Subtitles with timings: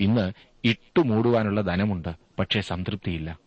[0.00, 0.32] ഇന്ന്
[0.64, 3.38] ഇട്ടുമൂടുവാനുള്ള ധനമുണ്ട് പക്ഷേ സംതൃപ്തിയില്ല.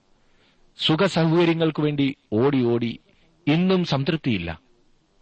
[0.77, 3.00] സുഖസൗകര്യങ്ങൾക്കു വേണ്ടി ഓടി ഓടി
[3.47, 4.61] ഇന്നും സംതൃപ്തിയില്ല.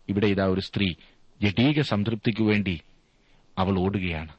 [0.10, 0.94] ഇവിടെ ഇതാ ഒരു സ്ത്രീ
[1.42, 2.82] ജഡീക സംതൃപ്തിക്കു വേണ്ടി
[3.58, 4.30] അവൾ ഓടുകയാണ്.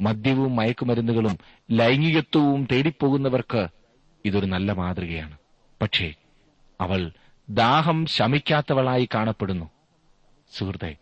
[0.00, 1.38] മദ്യവും മയക്കുമരുന്നുകളും
[1.70, 3.68] ലൈംഗികത്വവും തേടിപ്പോകുന്നവർക്ക്
[4.24, 5.38] ഇതൊരു നല്ല മാതൃകയാണ്.
[5.82, 6.14] പക്ഷേ
[6.80, 7.12] അവൾ
[7.50, 9.70] ദാഹം ശമിക്കാത്തവളായി കാണപ്പെടുന്നു.
[10.52, 10.96] സുഹൃത്തെ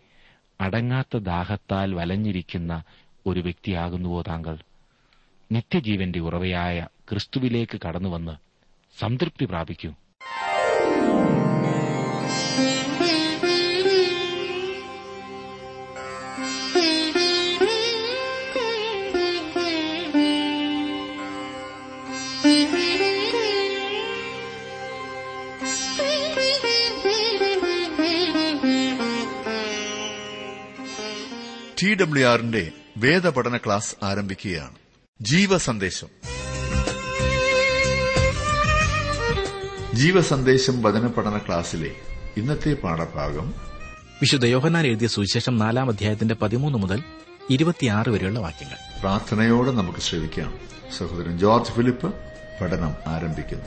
[0.61, 2.83] അടങ്ങാത്ത ദാഹത്താൽ വലഞ്ഞിരിക്കുന്ന
[3.27, 4.59] ഒരു വ്യക്തിയാകുന്നുവോ താങ്കൾ?
[5.53, 8.35] നിത്യജീവന്റെ ഉറവയായ ക്രിസ്തുവിലേക്ക് കടന്നുവന്ന്
[9.01, 9.95] സംതൃപ്തി പ്രാപിക്കൂ.
[31.83, 34.78] ടി ഡബ്ല്യു ആറിന്റെ വേദപഠന ക്ലാസ് ആരംഭിക്കുകയാണ്.
[35.21, 36.07] ജീവസന്ദേശം.
[39.95, 41.91] ജീവസന്ദേശം വചന പഠന ക്ലാസ്സിലെ
[42.37, 43.55] ഇന്നത്തെ പാഠഭാഗം
[44.21, 47.03] വിശുദ്ധ യോഹന്നാൻ എഴുതിയ സുവിശേഷം നാലാം അധ്യായത്തിന്റെ പതിമൂന്ന് മുതൽ
[47.51, 49.01] ഇരുപത്തിയാറ് വരെയുള്ള വാക്യങ്ങൾ.
[49.01, 50.55] പ്രാർത്ഥനയോടെ നമുക്ക് ശ്രമിക്കാം
[50.99, 52.15] സഹോദരൻ ജോർജ് ഫിലിപ്പ്
[52.61, 53.67] പഠനം ആരംഭിക്കുന്നു.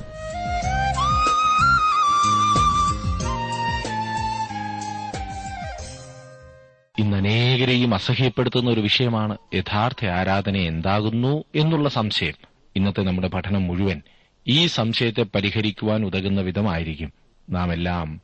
[7.01, 12.33] ഇന്ന് അനേകരെയും അസഹ്യപ്പെടുത്തുന്ന ഒരു വിഷയമാണ് യഥാർത്ഥ ആരാധന എന്താകുന്നു എന്നുള്ള സംശയം.
[12.75, 14.01] ഇന്നത്തെ നമ്മുടെ പഠനം മുഴുവൻ
[14.47, 17.13] ഈ സംശയത്തെ പരിഹരിക്കുവാൻ ഉതകുന്ന വിധമായിരിക്കും.
[17.49, 18.21] നാം എല്ലാം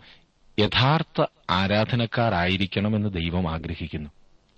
[0.60, 4.10] യഥാർത്ഥ ആരാധനക്കാരായിരിക്കണമെന്ന് ദൈവം ആഗ്രഹിക്കുന്നു.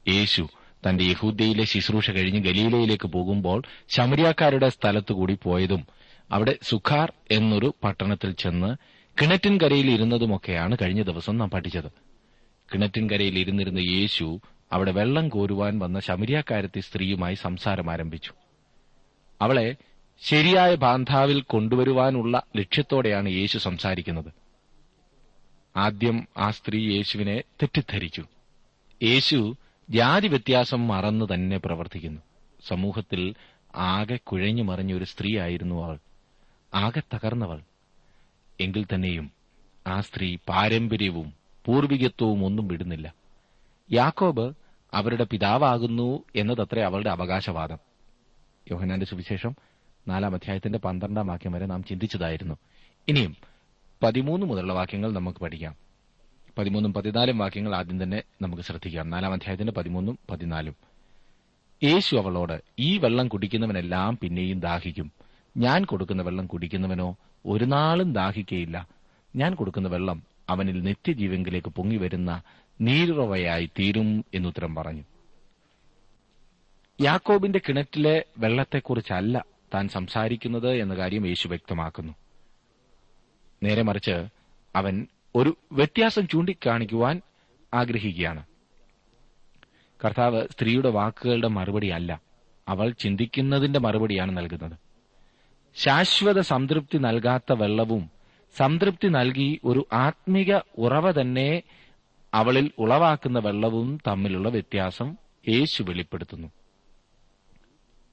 [0.07, 0.49] യേശു
[0.89, 5.87] തന്റെ യഹൂദ്യയിലെ ശുശ്രൂഷ കഴിഞ്ഞ് ഗലീലയിലേക്ക് പോകുമ്പോൾ ശമരിയാക്കാരുടെ സ്ഥലത്തുകൂടി പോയതും
[6.31, 8.75] അവിടെ സുഖാർ എന്നൊരു പട്ടണത്തിൽ ചെന്ന്
[9.21, 12.08] കിണറ്റിൻകരയിൽ ഇരുന്നതുമൊക്കെയാണ് കഴിഞ്ഞ ദിവസം നാം പഠിച്ചത്.
[12.73, 14.39] കിണറ്റിൻകരയിൽ ഇരുന്നിരുന്ന യേശു
[14.71, 18.33] അവിടെ വെള്ളം കോരുവാൻ വന്ന ശമരിയാക്കാരത്തെ സ്ത്രീയുമായി സംസാരം ആരംഭിച്ചു.
[19.41, 19.75] അവളെ
[20.21, 24.33] ശരിയായ ബാന്ധാവിൽ കൊണ്ടുവരുവാനുള്ള ലക്ഷ്യത്തോടെയാണ് യേശു സംസാരിക്കുന്നത്.
[25.75, 28.25] ആദ്യം ആ സ്ത്രീ യേശുവിനെ തെറ്റിദ്ധരിച്ചു.
[29.03, 29.55] യേശു
[29.89, 32.21] ജാതി വ്യത്യാസം മറന്നു തന്നെ പ്രവർത്തിക്കുന്നു.
[32.67, 33.35] സമൂഹത്തിൽ
[33.75, 35.99] ആകെ കുഴഞ്ഞു മറിഞ്ഞ ഒരു സ്ത്രീയായിരുന്നു അവൾ.
[36.73, 37.61] ആകെ തകർന്നവൾ.
[38.61, 39.31] എങ്കിൽ തന്നെയും
[39.87, 43.13] ആ സ്ത്രീ പാരമ്പര്യവും പൂർവികത്വവും ഒന്നും വിടുന്നില്ല.
[43.91, 44.53] യാക്കോബ്
[44.93, 47.77] അവരുടെ പിതാവാകുന്നു എന്നതത്രേ അവളുടെ അവകാശവാദം.
[48.71, 49.55] യോഹനാന്റെ സുവിശേഷം
[50.07, 52.55] നാലാം അധ്യായത്തിന്റെ പന്ത്രണ്ടാം വാക്യം വരെ നാം ചിന്തിച്ചതായിരുന്നു.
[53.07, 53.35] ഇനിയും
[54.03, 55.75] പതിമൂന്ന് മുതലുള്ള വാക്യങ്ങൾ നമുക്ക് പഠിക്കാം.
[56.57, 59.09] പതിമൂന്നും പതിനാലും വാക്യങ്ങൾ ആദ്യം തന്നെ നമുക്ക് ശ്രദ്ധിക്കാം.
[59.09, 60.75] നാലാം അധ്യായത്തിന്റെ പതിമൂന്നും പതിനാലും.
[61.83, 65.11] യേശു അവളോട് ഈ വെള്ളം കുടിക്കുന്നവനെല്ലാം പിന്നെയും ദാഹിക്കും.
[65.57, 67.15] ഞാൻ കൊടുക്കുന്ന വെള്ളം കുടിക്കുന്നവനോ
[67.45, 68.87] ഒരു നാളും ദാഹിക്കയില്ല.
[69.35, 72.41] ഞാൻ കൊടുക്കുന്ന വെള്ളം അവനിൽ നിത്യജീവങ്കിലേക്ക് പൊങ്ങിവരുന്ന
[72.81, 75.03] നീരുറവയായി തീരും എന്നുത്തരം പറഞ്ഞു.
[77.01, 82.13] യാക്കോബിന്റെ കിണറ്റിലെ വെള്ളത്തെക്കുറിച്ചല്ല താൻ സംസാരിക്കുന്നത് എന്ന കാര്യം യേശു വ്യക്തമാക്കുന്നു.
[83.63, 84.25] നേരെ മറിച്ച്
[84.75, 87.21] അവൻ ഒരു വ്യത്യാസം ചൂണ്ടിക്കാണിക്കുവാൻ
[87.73, 88.43] ആഗ്രഹിക്കുകയാണ്.
[90.05, 92.21] കർത്താവ് സ്ത്രീയുടെ വാക്കുകളുടെ മറുപടിയല്ല
[92.67, 94.77] അവൾ ചിന്തിക്കുന്നതിന്റെ മറുപടിയാണ് നൽകുന്നത്.
[95.75, 98.18] ശാശ്വത സംതൃപ്തി നൽകാത്ത വെള്ളവും
[98.57, 101.63] സംതൃപ്തി നൽകി ഒരു ആത്മീക ഉറവ തന്നെ
[102.33, 105.15] അവളിൽ ഉളവാക്കുന്ന വെള്ളവും തമ്മിലുള്ള വ്യത്യാസം
[105.47, 106.47] യേശു വെളിപ്പെടുത്തുന്നു.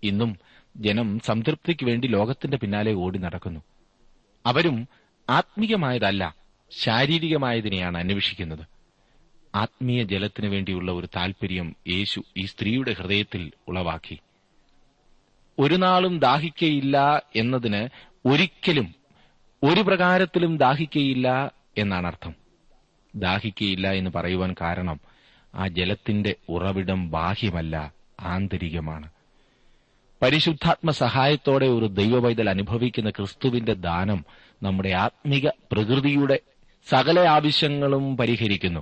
[0.02, 0.38] ഇന്നും
[0.76, 3.60] ജനം സംതൃപ്തിക്ക് വേണ്ടി ലോകത്തിന്റെ പിന്നാലെ ഓടി നടക്കുന്നു.
[4.46, 4.88] അവരും
[5.30, 6.36] ആത്മീയമായതല്ല
[6.70, 8.66] ശാരീരികമായതിനെയാണ് അന്വേഷിക്കുന്നത്.
[9.54, 14.19] ആത്മീയ ജലത്തിനു വേണ്ടിയുള്ള ഒരു താൽപര്യം യേശു ഈ സ്ത്രീയുടെ ഹൃദയത്തിൽ ഉളവാക്കി.
[15.58, 17.88] ഒരു നാളും ദാഹിക്കയില്ല എന്നതിന്
[18.28, 18.94] ഒരിക്കലും
[19.66, 22.34] ഒരു പ്രകാരത്തിലും ദാഹിക്കയില്ല എന്നാണ് അർത്ഥം.
[23.15, 25.00] ദാഹിക്കയില്ല എന്ന് പറയുവാൻ കാരണം
[25.54, 29.10] ആ ജലത്തിന്റെ ഉറവിടം ബാഹ്യമല്ല ആന്തരികമാണ്.
[30.22, 34.25] പരിശുദ്ധാത്മ സഹായത്തോടെ ഒരു ദൈവവൈതൽ അനുഭവിക്കുന്ന ക്രിസ്തുവിന്റെ ദാനം
[34.62, 36.41] നമ്മുടെ ആത്മിക പ്രകൃതിയുടെ
[36.88, 38.81] സകല ആവശ്യങ്ങളും പരിഹരിക്കുന്നു.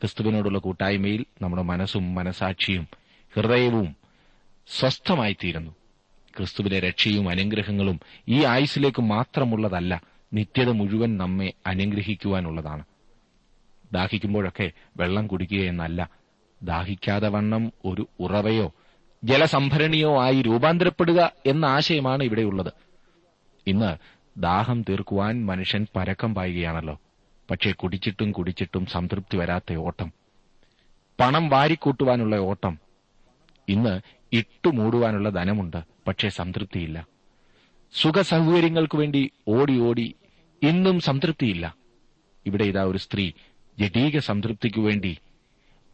[0.00, 2.88] ക്രിസ്തുവിനോടുള്ള കൂട്ടായ്മയിൽ നമ്മുടെ മനസ്സും മനസാക്ഷിയും
[3.34, 3.96] ഹൃദയവും
[4.66, 5.83] സ്വസ്ഥമായിത്തീരുന്നു.
[6.38, 10.02] ക്രിസ്തുവിലെ രക്ഷയും അനുഗ്രഹങ്ങളും ഈ ആയുസിലേക്ക് മാത്രമുള്ളതല്ല
[10.32, 12.84] നിത്യത മുഴുവൻ നമ്മെ അനുഗ്രഹിക്കുവാനുള്ളതാണ്.
[13.92, 16.10] ദാഹിക്കുമ്പോഴൊക്കെ വെള്ളം കുടിക്കുക എന്നല്ല
[16.62, 18.72] ദാഹിക്കാതെ വണ്ണം ഒരു ഉറവയോ
[19.24, 22.72] ജലസംഭരണിയോ ആയി രൂപാന്തരപ്പെടുക എന്ന ആശയമാണ് ഇവിടെയുള്ളത്.
[23.66, 23.96] ഇന്ന്
[24.40, 27.00] ദാഹം തീർക്കുവാൻ മനുഷ്യൻ പരക്കം പായുകയാണല്ലോ.
[27.50, 30.12] പക്ഷേ കുടിച്ചിട്ടും കുടിച്ചിട്ടും സംതൃപ്തി വരാത്ത ഓട്ടം
[31.20, 32.78] പണം വാരിക്കൂട്ടുവാനുള്ള ഓട്ടം.
[33.68, 34.00] ഇന്ന്
[34.32, 35.93] ഇട്ടുമൂടുവാനുള്ള ധനമുണ്ട്.
[36.06, 37.06] പക്ഷേ സംതൃപ്തിയില്ല.
[37.92, 40.14] സുഖസൗകര്യങ്ങൾക്കു വേണ്ടി ഓടി ഓടി
[40.62, 41.76] ഇന്നും സംതൃപ്തിയില്ല.
[42.46, 43.32] ഇവിടെ ഇതാ ഒരു സ്ത്രീ
[43.78, 45.18] ജഡീക സംതൃപ്തിക്കു വേണ്ടി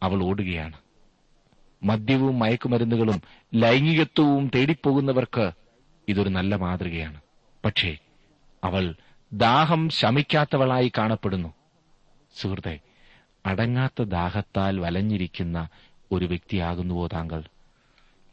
[0.03, 0.73] അവൾ ഓടുകയാണ്.
[1.83, 3.21] മദ്യവും മയക്കുമരുന്നുകളും
[3.55, 5.51] ലൈംഗികത്വവും തേടിപ്പോകുന്നവർക്ക്
[6.07, 7.21] ഇതൊരു നല്ല മാതൃകയാണ്.
[7.65, 7.97] പക്ഷേ
[8.63, 8.95] അവൾ
[9.33, 11.53] ദാഹം ശമിക്കാത്തവളായി കാണപ്പെടുന്നു.
[12.35, 12.79] സുഹൃത്തെ
[13.45, 15.69] അടങ്ങാത്ത ദാഹത്താൽ വലഞ്ഞിരിക്കുന്ന
[16.11, 17.43] ഒരു വ്യക്തിയാകുന്നുവോ താങ്കൾ?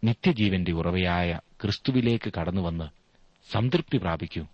[0.04, 2.84] നിത്യജീവന്റെ ഉറവയായ ക്രിസ്തുവിലേക്ക് കടന്നുവന്ന്
[3.52, 4.46] സംതൃപ്തി പ്രാപിക്കൂ.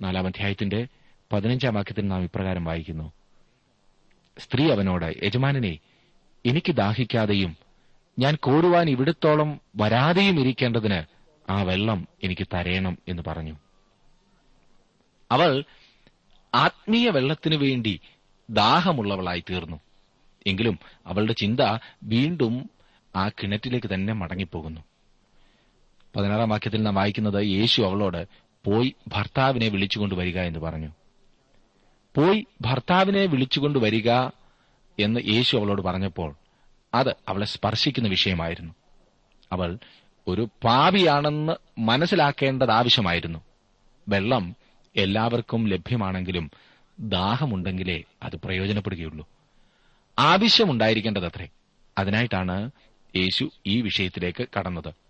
[0.00, 0.88] നാലാം അധ്യായത്തിന്റെ
[1.32, 3.12] പതിനഞ്ചാം വാക്യത്തിൽ നാം ഇപ്രകാരം വായിക്കുന്നു.
[4.38, 5.78] സ്ത്രീ അവനോട് യജമാനനെ
[6.46, 7.56] എനിക്ക് ദാഹിക്കാതെയും
[8.18, 11.02] ഞാൻ കോരുവാൻ ഇവിടത്തോളം വരാതെയും ഇരിക്കേണ്ടതിന്
[11.50, 13.56] ആ വെള്ളം എനിക്ക് തരയണം എന്ന് പറഞ്ഞു.
[15.32, 15.64] അവൾ
[16.54, 18.00] ആത്മീയ വെള്ളത്തിനു വേണ്ടി
[18.50, 19.80] ദാഹമുള്ളവളായി തീർന്നു.
[20.46, 22.70] എങ്കിലും അവളുടെ ചിന്ത വീണ്ടും
[23.16, 24.80] ആ കിണറ്റിലേക്ക് തന്നെ മടങ്ങിപ്പോകുന്നു.
[26.16, 28.28] പതിനാറാം വാക്യത്തിൽ നാം വായിക്കുന്നത് യേശു അവളോട്
[28.66, 30.88] പോയി ഭർത്താവിനെ വിളിച്ചുകൊണ്ടുവരിക എന്ന് പറഞ്ഞു.
[32.16, 34.10] പോയി ഭർത്താവിനെ വിളിച്ചുകൊണ്ടുവരിക
[34.98, 36.34] എന്ന് യേശു അവളോട് പറഞ്ഞപ്പോൾ
[36.94, 38.74] അത് അവളെ സ്പർശിക്കുന്ന വിഷയമായിരുന്നു.
[39.52, 39.78] അവൾ
[40.28, 43.38] ഒരു പാവിയാണെന്ന് മനസ്സിലാക്കേണ്ടത് ആവശ്യമായിരുന്നു.
[44.08, 44.56] വെള്ളം
[44.96, 46.50] എല്ലാവർക്കും ലഭ്യമാണെങ്കിലും
[47.00, 49.28] ദാഹമുണ്ടെങ്കിലേ അത് പ്രയോജനപ്പെടുകയുള്ളൂ.
[50.18, 51.48] ആവശ്യമുണ്ടായിരിക്കേണ്ടതത്രേ.
[51.98, 52.70] അതിനായിട്ടാണ്
[53.16, 55.01] യേശു ഈ വിഷയത്തിലേക്ക് കടന്നത്.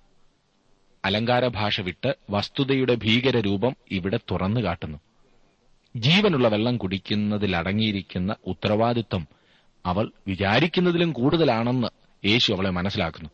[1.04, 4.98] അലങ്കാര ഭാഷ വിട്ട് വസ്തുതയുടെ ഭീകര രൂപം ഇവിടെ തുറന്നു കാട്ടുന്നു.
[5.96, 9.26] ജീവനുള്ള വെള്ളം കുടിക്കുന്നതിലടങ്ങിയിരിക്കുന്ന ഉത്തരവാദിത്വം
[9.86, 11.88] അവൾ വിചാരിക്കുന്നതിലും കൂടുതലാണെന്ന്
[12.26, 13.30] യേശു അവളെ മനസ്സിലാക്കുന്നു.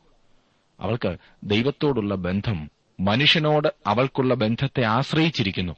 [0.81, 2.71] അവൾക്ക് ദൈവത്തോടുള്ള ബന്ധം
[3.01, 5.73] മനുഷ്യനോട് അവൾക്കുള്ള ബന്ധത്തെ ആശ്രയിച്ചിരിക്കുന്നു.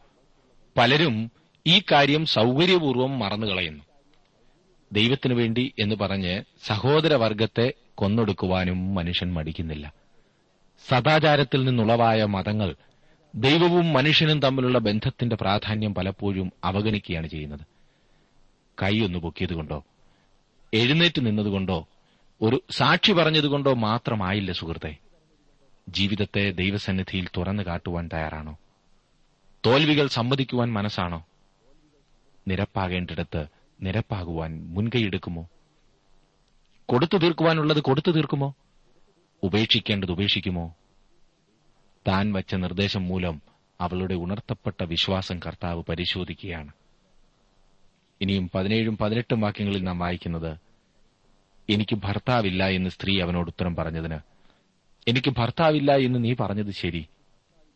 [0.76, 1.30] പലരും
[1.66, 3.84] ഈ കാര്യം സൗകര്യപൂർവം മറന്നുകളയുന്നു.
[4.92, 9.99] ദൈവത്തിനു വേണ്ടി എന്ന് പറഞ്ഞ് സഹോദരവർഗത്തെ കൊന്നൊടുക്കുവാനും മനുഷ്യൻ മടിക്കുന്നില്ല.
[10.88, 12.74] സദാചാരത്തിൽ നിന്നുളവായ മതങ്ങൾ
[13.34, 17.60] ദൈവവും മനുഷ്യനും തമ്മിലുള്ള ബന്ധത്തിന്റെ പ്രാധാന്യം പലപ്പോഴും അവഗണിക്കുകയാണ് ചെയ്യുന്നത്.
[18.82, 19.84] കൈയൊന്നു പൊക്കിയതുകൊണ്ടോ
[20.74, 21.86] എഴുന്നേറ്റ് നിന്നതുകൊണ്ടോ
[22.42, 24.96] ഒരു സാക്ഷി പറഞ്ഞതുകൊണ്ടോ മാത്രമായില്ല സുഹൃത്തെ.
[25.88, 28.58] ജീവിതത്തെ ദൈവസന്നിധിയിൽ തുറന്നു കാട്ടുവാൻ തയ്യാറാണോ?
[29.66, 31.26] തോൽവികൾ സമ്മതിക്കുവാൻ മനസ്സാണോ?
[32.48, 33.46] നിരപ്പാകേണ്ടിടത്ത്
[33.82, 35.48] നിരപ്പാകുവാൻ മുൻകൈയെടുക്കുമോ?
[36.88, 38.54] കൊടുത്തു തീർക്കുവാനുള്ളത് കൊടുത്തു തീർക്കുമോ?
[39.42, 40.74] ഉപേക്ഷിക്കേണ്ടത് ഉപേക്ഷിക്കുമോ?
[42.08, 43.42] താൻ വച്ച നിർദ്ദേശം മൂലം
[43.80, 46.72] അവളുടെ ഉണർത്തപ്പെട്ട വിശ്വാസം കർത്താവ് പരിശോധിക്കുകയാണ്.
[48.20, 50.58] ഇനിയും പതിനേഴും പതിനെട്ടും വാക്യങ്ങളിൽ നാം വായിക്കുന്നത്
[51.70, 54.18] എനിക്ക് ഭർത്താവില്ല എന്ന് സ്ത്രീ അവനോട് ഉത്തരം പറഞ്ഞതിന്.
[55.08, 57.06] എനിക്ക് ഭർത്താവില്ല എന്ന് നീ പറഞ്ഞത് ശരി.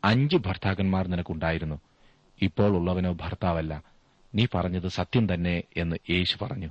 [0.04, 1.80] അഞ്ച് ഭർത്താക്കന്മാർ നിനക്കുണ്ടായിരുന്നു.
[2.42, 3.82] ഇപ്പോൾ ഉള്ളവനോ ഭർത്താവല്ല.
[4.34, 6.70] നീ പറഞ്ഞത് സത്യം തന്നെ എന്ന് യേശു പറഞ്ഞു.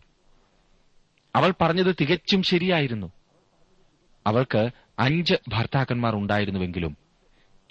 [1.36, 3.12] അവൾ പറഞ്ഞത് തികച്ചും ശരിയായിരുന്നു.
[4.28, 4.70] അവൾക്ക്
[5.00, 6.98] അഞ്ച് ഭർത്താക്കന്മാർ ഉണ്ടായിരുന്നുവെങ്കിലും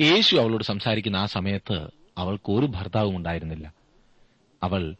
[0.01, 3.75] യേശു അവളോട് സംസാരിക്കുന്ന ആ സമയത്ത് അവൾക്ക് ഒരു ഭർത്താവും ഉണ്ടായിരുന്നില്ല.
[4.63, 4.97] അവൾ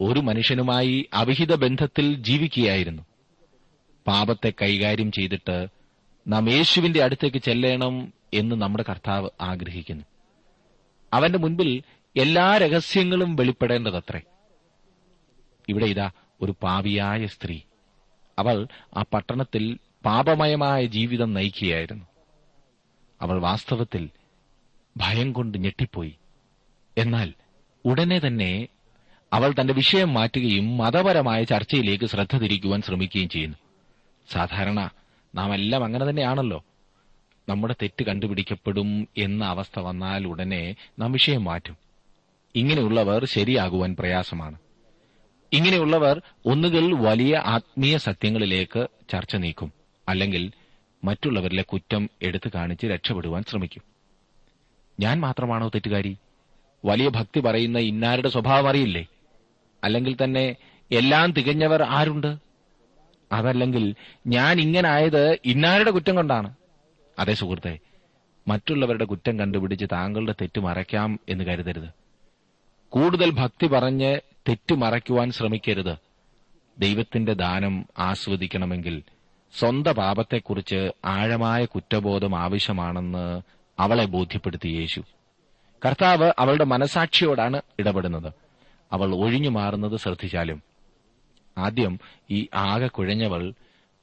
[0.00, 3.02] ഒരു മനുഷ്യനുമായി അവിഹിത ബന്ധത്തിൽ ജീവിക്കുകയായിരുന്നു.
[4.06, 5.66] പാപത്തെ കൈകാര്യം ചെയ്തിട്ട്
[6.28, 10.04] നാം യേശുവിന്റെ അടുത്തേക്ക് ചെല്ലണം എന്ന് നമ്മുടെ കർത്താവ് ആഗ്രഹിക്കുന്നു.
[11.12, 11.82] അവന്റെ മുൻപിൽ
[12.16, 14.20] എല്ലാ രഹസ്യങ്ങളും വെളിപ്പെടേണ്ടതത്രേ.
[15.68, 16.10] ഇവിടെ ഇതാ
[16.42, 17.60] ഒരു പാവിയായ സ്ത്രീ.
[18.38, 18.66] അവൾ
[18.96, 22.04] ആ പട്ടണത്തിൽ പാപമയമായ ജീവിതം നയിക്കുകയായിരുന്നു.
[23.20, 24.10] അവൾ വാസ്തവത്തിൽ
[24.96, 26.14] ഭയം കൊണ്ട് ഞെട്ടിപ്പോയി.
[26.98, 27.34] എന്നാൽ
[27.84, 28.68] ഉടനെ തന്നെ
[29.32, 33.56] അവൾ തന്റെ വിഷയം മാറ്റുകയും മതപരമായ ചർച്ചയിലേക്ക് ശ്രദ്ധ തിരിക്കുവാൻ ശ്രമിക്കുകയും ചെയ്യുന്നു.
[34.30, 34.90] സാധാരണ
[35.34, 36.64] നാം എല്ലാം അങ്ങനെ തന്നെയാണല്ലോ.
[37.48, 41.76] നമ്മുടെ തെറ്റ് കണ്ടുപിടിക്കപ്പെടും എന്ന അവസ്ഥ വന്നാൽ ഉടനെ നാം വിഷയം മാറ്റും.
[42.54, 44.58] ഇങ്ങനെയുള്ളവർ ശരിയാകുവാൻ പ്രയാസമാണ്.
[45.52, 49.79] ഇങ്ങനെയുള്ളവർ ഒന്നുകിൽ വലിയ ആത്മീയ സത്യങ്ങളിലേക്ക് ചർച്ച നീക്കും.
[50.10, 50.52] അല്ലെങ്കിൽ
[51.04, 53.82] മറ്റുള്ളവരിലെ കുറ്റം എടുത്തു കാണിച്ച് രക്ഷപ്പെടുവാൻ ശ്രമിക്കും.
[55.00, 56.16] ഞാൻ മാത്രമാണോ തെറ്റുകാരി?
[56.84, 59.06] വലിയ ഭക്തി പറയുന്ന ഇന്നാരുടെ സ്വഭാവം അറിയില്ലേ?
[59.84, 60.56] അല്ലെങ്കിൽ തന്നെ
[60.90, 62.36] എല്ലാം തികഞ്ഞവർ ആരുണ്ട്?
[63.32, 63.94] അതല്ലെങ്കിൽ
[64.26, 66.54] ഞാൻ ഇങ്ങനായത് ഇന്നാരുടെ കുറ്റം കൊണ്ടാണ്?
[67.18, 67.78] അതേ സുഹൃത്തെ
[68.48, 71.88] മറ്റുള്ളവരുടെ കുറ്റം കണ്ടുപിടിച്ച് താങ്കളുടെ തെറ്റ് മറയ്ക്കാം എന്ന് കരുതരുത്.
[72.88, 75.96] കൂടുതൽ ഭക്തി പറഞ്ഞ് തെറ്റ് മറയ്ക്കുവാൻ ശ്രമിക്കരുത്.
[76.78, 79.02] ദൈവത്തിന്റെ ദാനം ആസ്വദിക്കണമെങ്കിൽ
[79.58, 83.42] സ്വന്തം പാപത്തെക്കുറിച്ച് ആഴമായ കുറ്റബോധം ആവശ്യമാണെന്ന്
[83.78, 85.00] അവളെ ബോധ്യപ്പെടുത്തി യേശു.
[85.86, 88.32] കർത്താവ് അവളുടെ മനസാക്ഷിയോടാണ് ഇടപെടുന്നത്.
[88.92, 90.62] അവൾ ഒഴിഞ്ഞു മാറുന്നത് ശ്രദ്ധിച്ചാലും.
[91.58, 93.52] ആദ്യം ഈ ആകെ കുഴഞ്ഞവൾ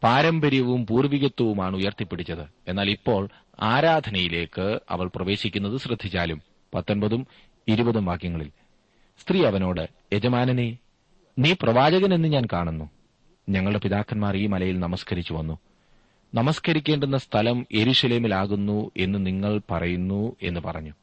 [0.04, 2.48] പാരമ്പര്യവും പൂർവികത്വവുമാണ് ഉയർത്തിപ്പിടിച്ചത്.
[2.68, 3.30] എന്നാൽ ഇപ്പോൾ
[3.62, 6.42] ആരാധനയിലേക്ക് അവൾ പ്രവേശിക്കുന്നത് ശ്രദ്ധിച്ചാലും.
[6.74, 7.28] പത്തൊൻപതും
[7.68, 8.52] ഇരുപതും വാക്യങ്ങളിൽ.
[9.20, 10.78] സ്ത്രീ അവനോട് യജമാനനെ
[11.40, 12.97] നീ പ്രവാചകനെന്ന് ഞാൻ കാണുന്നു.
[13.50, 15.60] ഞങ്ങളുടെ പിതാക്കന്മാർ ഈ മലയിൽ നമസ്കരിച്ചു വന്നു.
[16.34, 20.94] നമസ്കരിക്കേണ്ടുന്ന സ്ഥലം എരുശലേമിലാകുന്നു എന്ന് നിങ്ങൾ പറയുന്നു എന്ന് പറഞ്ഞു.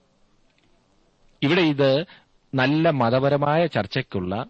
[1.43, 2.05] ഇവിടെ ഇത്
[2.55, 4.47] നല്ല മതപരമായ ചർച്ചയ്ക്കുള്ള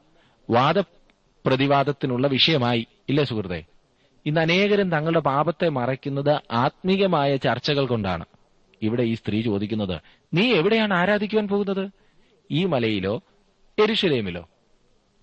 [0.50, 2.86] വാദപ്രതിവാദത്തിനുള്ള വിഷയമായി.
[3.08, 3.64] ഇല്ലേ സുഹൃത്തെ?
[4.26, 8.24] ഇന്ന് അനേകരും തങ്ങളുടെ പാപത്തെ മറയ്ക്കുന്നത് ആത്മീകമായ ചർച്ചകൾ കൊണ്ടാണ്.
[8.82, 10.00] ഇവിടെ ഈ സ്ത്രീ ചോദിക്കുന്നത്
[10.34, 11.90] നീ എവിടെയാണ് ആരാധിക്കുവാൻ പോകുന്നത്?
[12.50, 13.22] ഈ മലയിലോ
[13.82, 14.48] എരുഷലേമിലോ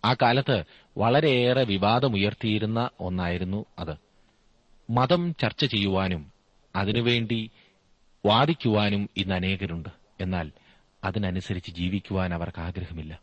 [0.06, 0.64] ആ കാലത്ത്
[0.98, 3.96] വളരെയേറെ വിവാദമുയർത്തിയിരുന്ന ഒന്നായിരുന്നു അത്.
[4.90, 6.32] മതം ചർച്ച ചെയ്യുവാനും
[6.76, 7.50] അതിനുവേണ്ടി
[8.26, 9.90] വാദിക്കുവാനും ഇന്ന് അനേകരുണ്ട്.
[10.20, 10.52] എന്നാൽ
[11.04, 13.20] അതിനനുസരിച്ച് ജീവിക്കുവാൻ അവർക്ക് ആഗ്രഹമില്ല.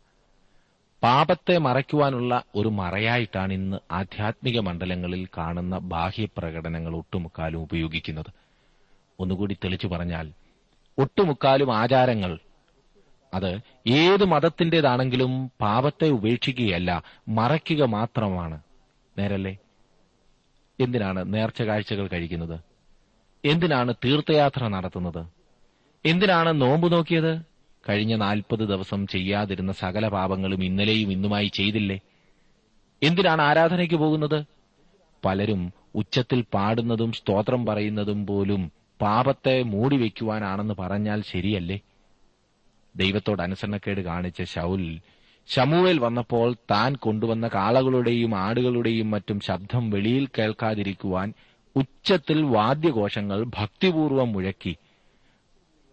[1.03, 8.33] പാപത്തെ മറയ്ക്കുവാനുള്ള ഒരു മറയായിട്ടാണ് ഇന്ന് ആധ്യാത്മിക മണ്ഡലങ്ങളിൽ കാണുന്ന ബാഹ്യപ്രകടനങ്ങൾ ഒട്ടുമുക്കാലും ഉപയോഗിക്കുന്നത്.
[9.19, 10.31] ഒന്നുകൂടി തെളിച്ചു പറഞ്ഞാൽ
[10.97, 12.39] ഒട്ടുമുക്കാലും ആചാരങ്ങൾ
[13.33, 13.51] അത്
[13.87, 18.61] ഏത് മതത്തിന്റേതാണെങ്കിലും പാപത്തെ ഉപേക്ഷിക്കുകയല്ല മറയ്ക്കുക മാത്രമാണ്.
[19.17, 19.57] നേരല്ലേ?
[20.79, 22.57] എന്തിനാണ് നേർച്ച കാഴ്ചകൾ കഴിക്കുന്നത്?
[23.45, 25.21] എന്തിനാണ് തീർത്ഥയാത്ര നടത്തുന്നത്?
[26.05, 27.41] എന്തിനാണ് നോമ്പ് നോക്കിയത്?
[27.89, 31.99] കഴിഞ്ഞ നാൽപ്പത് ദിവസം ചെയ്യാതിരുന്ന സകല പാപങ്ങളും ഇന്നലെയും ഇന്നുമായി ചെയ്തില്ലേ?
[33.03, 34.39] എന്തിനാണ് ആരാധനയ്ക്ക് പോകുന്നത്?
[35.25, 38.71] പലരും ഉച്ചത്തിൽ പാടുന്നതും സ്തോത്രം പറയുന്നതും പോലും
[39.01, 41.79] പാപത്തെ മൂടിവെക്കുവാനാണെന്ന് പറഞ്ഞാൽ ശരിയല്ലേ?
[42.99, 44.99] ദൈവത്തോട് അനുസരണക്കേട് കാണിച്ച ശൗൽ
[45.47, 51.33] ശമുവേൽ വന്നപ്പോൾ താൻ കൊണ്ടുവന്ന കാളകളുടെയും ആടുകളുടെയും മറ്റും ശബ്ദം വെളിയിൽ കേൾക്കാതിരിക്കുവാൻ
[51.75, 54.77] ഉച്ചത്തിൽ വാദ്യഘോഷങ്ങൾ ഭക്തിപൂർവം മുഴക്കി.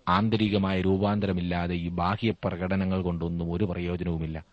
[0.09, 4.45] ആന്തരികമായ രൂപാന്തരമില്ലാതെ ഈ ബാഹ്യ പ്രകടനങ്ങൾ കൊണ്ടൊന്നും ഒരു പ്രയോജനവുമില്ല.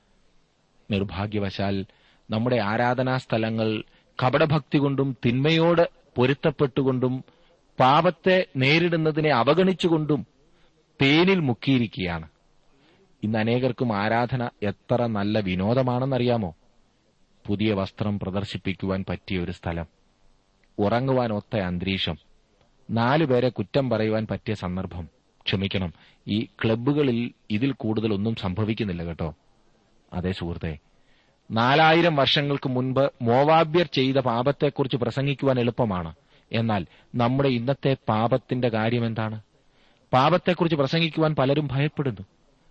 [0.92, 1.86] നിർഭാഗ്യവശാൽ
[2.32, 3.84] നമ്മുടെ ആരാധനാ സ്ഥലങ്ങൾ
[4.24, 7.24] കപടഭക്തി കൊണ്ടും തിന്മയോട് പൊരുത്തപ്പെട്ടുകൊണ്ടും
[7.80, 10.28] പാപത്തെ നേരിടുന്നതിനെ അവഗണിച്ചുകൊണ്ടും
[11.02, 12.28] തേനിൽ മുക്കിയിരിക്കുകയാണ്.
[13.24, 16.56] ഇന്ന് അനേകർക്കും ആരാധന എത്ര നല്ല വിനോദമാണെന്നറിയാമോ?
[17.48, 19.86] പുതിയ വസ്ത്രം പ്രദർശിപ്പിക്കുവാൻ പറ്റിയ ഒരു സ്ഥലം.
[20.80, 22.18] ഉറങ്ങുവാൻ ഒത്ത അന്തരീക്ഷം.
[22.90, 25.10] നാലുപേരെ കുറ്റം പറയുവാൻ പറ്റിയ സന്ദർഭം.
[25.48, 25.94] ക്ഷമിക്കണം
[26.28, 29.36] ഈ ക്ലബ്ബുകളിൽ ഇതിൽ കൂടുതൽ ഒന്നും സംഭവിക്കുന്നില്ല കേട്ടോ.
[30.14, 30.78] അതേ സുഹൃത്തെ
[31.52, 36.16] നാലായിരം വർഷങ്ങൾക്ക് മുൻപ് മോവാബ്യർ ചെയ്ത പാപത്തെക്കുറിച്ച് പ്രസംഗിക്കുവാൻ എളുപ്പമാണ്.
[36.52, 39.42] എന്നാൽ നമ്മുടെ ഇന്നത്തെ പാപത്തിന്റെ കാര്യം എന്താണ്
[40.14, 42.22] പാപത്തെക്കുറിച്ച് പ്രസംഗിക്കുവാൻ പലരും ഭയപ്പെടുന്നു.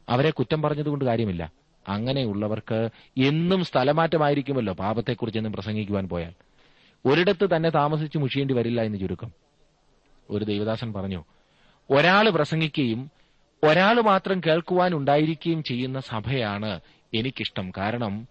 [0.09, 1.53] അവരെ കുറ്റം പറഞ്ഞതുകൊണ്ട് കാര്യമില്ല.
[1.89, 2.89] അങ്ങനെയുള്ളവർക്ക്
[3.23, 6.33] എന്നും സ്ഥലമാറ്റമായിരിക്കുമല്ലോ പാപത്തെക്കുറിച്ച് എന്നും പ്രസംഗിക്കുവാൻ പോയാൽ.
[7.07, 9.33] ഒരിടത്ത് തന്നെ താമസിച്ച് മുഷിയേണ്ടി വരില്ല എന്ന് ചുരുക്കം.
[10.31, 11.25] ഒരു ദേവദാസൻ പറഞ്ഞു
[11.91, 13.11] ഒരാൾ പ്രസംഗിക്കുകയും
[13.65, 16.81] ഒരാൾ മാത്രം കേൾക്കുവാൻ ഉണ്ടായിരിക്കുകയും ചെയ്യുന്ന സഭയാണ്
[17.15, 17.73] എനിക്കിഷ്ടം.
[17.77, 18.29] കാരണം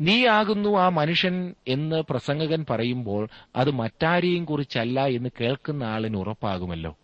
[0.00, 6.96] നീയാകുന്നു ആ മനുഷ്യൻ എന്ന് പ്രസംഗകൻ പറയുമ്പോൾ അത് മറ്റാരെയും കുറിച്ചല്ല എന്ന് കേൾക്കുന്ന ആളിന് ഉറപ്പാകുമല്ലോ.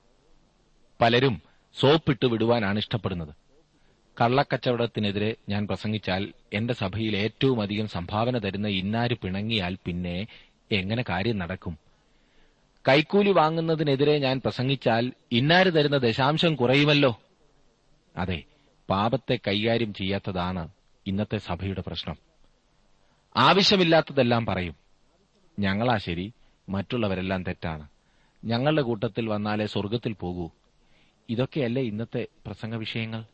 [1.00, 1.42] പലരും
[1.80, 3.43] സോപ്പിട്ട് വിടുവാനാണ് ഇഷ്ടപ്പെടുന്നത്.
[4.20, 10.26] കള്ളക്കച്ചവടത്തിനെതിരെ ഞാൻ പ്രസംഗിച്ചാൽ എന്റെ സഭയിൽ ഏറ്റവും അധികം സംഭാവന തരുന്ന ഇന്നാര് പിണങ്ങിയാൽ പിന്നെ
[10.72, 11.78] എങ്ങനെ കാര്യം നടക്കും?
[12.88, 17.20] കൈക്കൂലി വാങ്ങുന്നതിനെതിരെ ഞാൻ പ്രസംഗിച്ചാൽ ഇന്നാര് തരുന്ന ദശാംശം കുറയുമല്ലോ?
[18.16, 18.42] അതെ
[18.90, 20.68] പാപത്തെ കൈകാര്യം ചെയ്യാത്തതാണ്
[21.06, 22.16] ഇന്നത്തെ സഭയുടെ പ്രശ്നം.
[23.36, 24.74] ആവശ്യമില്ലാത്തതെല്ലാം പറയും.
[25.58, 26.32] ഞങ്ങളാ ശരി
[26.68, 27.88] മറ്റുള്ളവരെല്ലാം തെറ്റാണ്.
[28.44, 30.50] ഞങ്ങളുടെ കൂട്ടത്തിൽ വന്നാലേ സ്വർഗത്തിൽ പോകൂ.
[31.28, 33.24] ഇതൊക്കെയല്ലേ ഇന്നത്തെ പ്രസംഗ വിഷയങ്ങൾ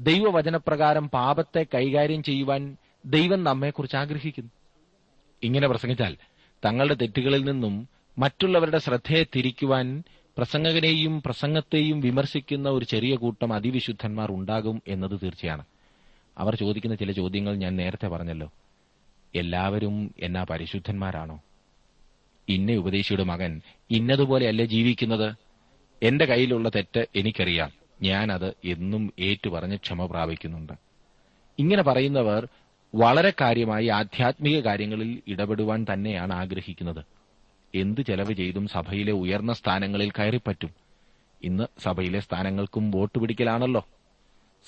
[0.00, 2.76] ദൈവവചനപ്രകാരം പാപത്തെ കൈകാര്യം ചെയ്യുവാൻ
[3.06, 4.50] ദൈവം നമ്മെക്കുറിച്ച് ആഗ്രഹിക്കുന്നു.
[5.42, 6.16] ഇങ്ങനെ പ്രസംഗിച്ചാൽ
[6.64, 7.88] തങ്ങളുടെ തെറ്റുകളിൽ നിന്നും
[8.18, 10.02] മറ്റുള്ളവരുടെ ശ്രദ്ധയെ തിരിക്കുവാൻ
[10.38, 15.64] പ്രസംഗകനെയും പ്രസംഗത്തെയും വിമർശിക്കുന്ന ഒരു ചെറിയ കൂട്ടം അതിവിശുദ്ധന്മാർ ഉണ്ടാകും എന്നത് തീർച്ചയാണ്.
[16.38, 18.52] അവർ ചോദിക്കുന്ന ചില ചോദ്യങ്ങൾ ഞാൻ നേരത്തെ പറഞ്ഞല്ലോ.
[19.34, 21.40] എല്ലാവരും എന്നാ പരിശുദ്ധന്മാരാണോ?
[22.48, 25.34] ഇന്ന ഉപദേശിയുടെ മകൻ ഇന്നതുപോലെയല്ലേ ജീവിക്കുന്നത്?
[26.02, 27.79] എന്റെ കയ്യിലുള്ള തെറ്റ് എനിക്കറിയാം.
[28.02, 30.72] ഞാനത് എന്നും ഏറ്റുപറഞ്ഞ് ക്ഷമ പ്രാപിക്കുന്നുണ്ട്.
[31.58, 32.48] ഇങ്ങനെ പറയുന്നവർ
[32.94, 37.04] വളരെ കാര്യമായി ആധ്യാത്മിക കാര്യങ്ങളിൽ ഇടപെടുവാൻ തന്നെയാണ് ആഗ്രഹിക്കുന്നത്.
[37.74, 40.70] എന്ത് ചെലവ് ചെയ്തും സഭയിലെ ഉയർന്ന സ്ഥാനങ്ങളിൽ കയറിപ്പറ്റും.
[41.42, 43.86] ഇന്ന് സഭയിലെ സ്ഥാനങ്ങൾക്കും വോട്ട് പിടിക്കലാണല്ലോ.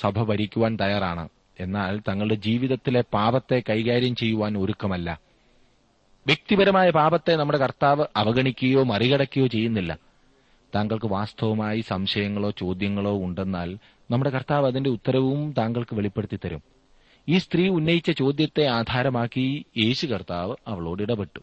[0.01, 1.29] സഭ ഭരിക്കുവാൻ തയ്യാറാണ്.
[1.61, 5.21] എന്നാൽ തങ്ങളുടെ ജീവിതത്തിലെ പാപത്തെ കൈകാര്യം ചെയ്യുവാൻ ഒരുക്കമല്ല.
[6.27, 10.12] വ്യക്തിപരമായ പാപത്തെ നമ്മുടെ കർത്താവ് അവഗണിക്കുകയോ മറികടക്കുകയോ ചെയ്യുന്നില്ല.
[10.75, 13.79] താങ്കൾക്ക് വാസ്തവമായി സംശയങ്ങളോ ചോദ്യങ്ങളോ ഉണ്ടെന്നാൽ
[14.11, 16.63] നമ്മുടെ കർത്താവ് അതിന്റെ ഉത്തരവും താങ്കൾക്ക് വെളിപ്പെടുത്തി തരും.
[17.29, 21.41] ഈ സ്ത്രീ ഉന്നയിച്ച ചോദ്യത്തെ ആധാരമാക്കി യേശു കർത്താവ് അവളോട് ഇടപെട്ടു.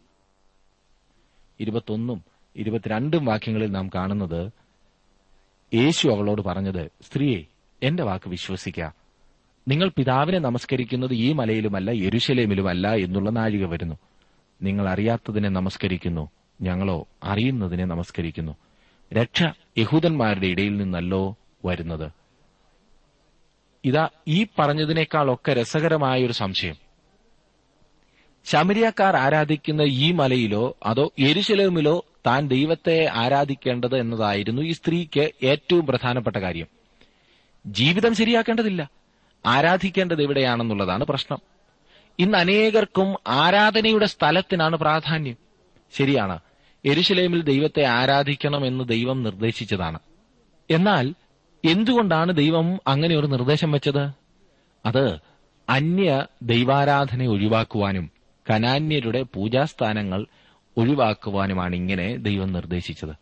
[1.59, 2.23] ഇരുപത്തൊന്നും
[2.55, 4.51] ഇരുപത്തിരണ്ടും വാക്യങ്ങളിൽ നാം കാണുന്നത്
[5.73, 7.43] യേശു അവളോട് പറഞ്ഞത് സ്ത്രീയെ
[7.83, 8.89] എന്റെ വാക്ക് വിശ്വസിക്ക.
[9.67, 13.95] നിങ്ങൾ പിതാവിനെ നമസ്കരിക്കുന്നത് ഈ മലയിലുമല്ല യെരുശലേമിലുമല്ല എന്നുള്ള നാഴിക വരുന്നു.
[14.61, 16.29] നിങ്ങൾ അറിയാത്തതിനെ നമസ്കരിക്കുന്നു.
[16.61, 18.55] ഞങ്ങളോ അറിയുന്നതിനെ നമസ്കരിക്കുന്നു.
[19.13, 19.43] രക്ഷ
[19.77, 21.35] യഹൂദന്മാരുടെ ഇടയിൽ നിന്നല്ലോ
[21.65, 22.11] വരുന്നത്.
[23.85, 26.75] ഇതാ ഈ പറഞ്ഞതിനേക്കാളൊക്കെ രസകരമായ ഒരു സംശയം.
[28.45, 36.67] ശമരിയക്കാർ ആരാധിക്കുന്ന ഈ മലയിലോ അതോ എരുശലേമിലോ താൻ ദൈവത്തെ ആരാധിക്കേണ്ടത് എന്നതായിരുന്നു ഈ സ്ത്രീക്ക് ഏറ്റവും പ്രധാനപ്പെട്ട കാര്യം.
[37.65, 38.89] ജീവിതം ശരിയാക്കേണ്ടതില്ല.
[39.45, 41.39] ആരാധിക്കേണ്ടത് എവിടെയാണെന്നുള്ളതാണ് പ്രശ്നം.
[42.19, 45.35] ഇന്ന് അനേകർക്കും ആരാധനയുടെ സ്ഥലത്തിനാണ് പ്രാധാന്യം.
[45.93, 46.39] ശരിയാണ്.
[46.85, 49.99] എരുശലേമിൽ ദൈവത്തെ ആരാധിക്കണം എന്ന് ദൈവം നിർദ്ദേശിച്ചതാണ്.
[50.69, 51.13] എന്നാൽ
[51.65, 54.11] എന്തുകൊണ്ടാണ് ദൈവം അങ്ങനെ ഒരു നിർദ്ദേശം വെച്ചത്?
[54.85, 55.19] അത്
[55.69, 58.11] അന്യ ദൈവാരാധന ഒഴിവാക്കുവാനും
[58.49, 60.25] കനാന്യരുടെ പൂജാസ്ഥാനങ്ങൾ
[60.77, 63.15] ഒഴിവാക്കുവാനുമാണ് ഇങ്ങനെ ദൈവം നിർദ്ദേശിച്ചത്.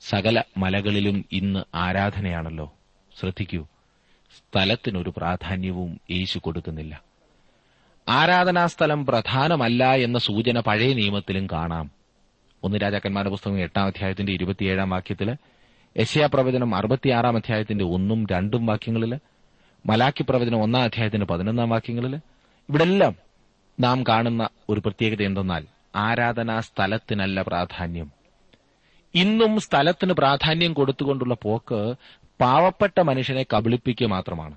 [0.00, 2.72] സകല മലകളിലും ഇന്ന് ആരാധനയാണല്ലോ.
[3.20, 3.66] ശ്രദ്ധിക്കൂ
[4.36, 7.02] സ്ഥലത്തിനൊരു പ്രാധാന്യവും യേശു കൊടുക്കുന്നില്ല.
[8.08, 11.99] ആരാധനാസ്ഥലം പ്രധാനമല്ല എന്ന സൂചന പഴയ നിയമത്തിലും കാണാം.
[12.62, 15.28] ഒന്ന് രാജാക്കന്മാരുടെ പുസ്തകം എട്ടാം അധ്യായത്തിന്റെ ഇരുപത്തിയേഴാം വാക്യത്തിൽ
[15.96, 19.12] യശയാ പ്രവചനം അറുപത്തിയാറാം അധ്യായത്തിന്റെ ഒന്നും രണ്ടും വാക്യങ്ങളിൽ
[19.84, 22.14] മലാക്കി പ്രവചനം ഒന്നാം അധ്യായത്തിന്റെ പതിനൊന്നാം വാക്യങ്ങളിൽ
[22.68, 23.14] ഇവിടെല്ലാം
[23.78, 25.62] നാം കാണുന്ന ഒരു പ്രത്യേകത എന്തെന്നാൽ
[25.98, 28.08] ആരാധനാ സ്ഥലത്തിനല്ല പ്രാധാന്യം.
[29.14, 31.78] ഇന്നും സ്ഥലത്തിന് പ്രാധാന്യം കൊടുത്തുകൊണ്ടുള്ള പോക്ക്
[32.40, 34.56] പാവപ്പെട്ട മനുഷ്യനെ കബളിപ്പിക്കുക മാത്രമാണ്.